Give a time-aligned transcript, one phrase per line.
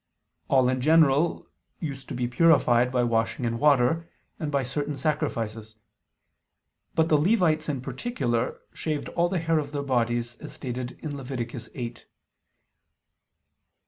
[0.47, 1.47] All in general
[1.79, 5.75] used to be purified by washing in water, and by certain sacrifices;
[6.95, 11.15] but the Levites in particular shaved all the hair of their bodies, as stated in
[11.15, 11.33] Lev.
[11.33, 11.63] 8 (cf.
[11.71, 11.71] Num.
[11.75, 12.05] 8).